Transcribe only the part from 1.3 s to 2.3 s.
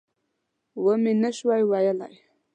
شوای ویلای.